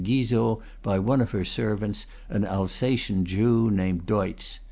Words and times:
Guizot, 0.03 0.57
by 0.81 0.97
one 0.97 1.21
of 1.21 1.29
her 1.29 1.45
servants, 1.45 2.07
an 2.27 2.43
Alsatian 2.43 3.23
Jew 3.23 3.69
named 3.69 4.07
Deutz. 4.07 4.57